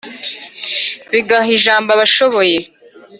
[1.11, 2.57] bigaha ijambo abashoboye,